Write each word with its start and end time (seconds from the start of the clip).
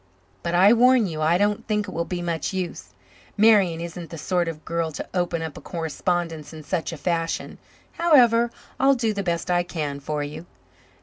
"But 0.41 0.55
I 0.55 0.73
warn 0.73 1.05
you 1.05 1.21
I 1.21 1.37
don't 1.37 1.67
think 1.67 1.87
it 1.87 1.91
will 1.91 2.05
be 2.05 2.23
much 2.23 2.53
use. 2.53 2.85
Marian 3.37 3.79
isn't 3.79 4.09
the 4.09 4.17
sort 4.17 4.47
of 4.47 4.65
girl 4.65 4.91
to 4.91 5.07
open 5.13 5.43
up 5.43 5.57
a 5.57 5.61
correspondence 5.61 6.51
in 6.51 6.63
such 6.63 6.91
a 6.91 6.97
fashion. 6.97 7.59
However, 7.99 8.49
I'll 8.79 8.95
do 8.95 9.13
the 9.13 9.21
best 9.21 9.51
I 9.51 9.61
can 9.61 9.99
for 9.99 10.23
you." 10.23 10.47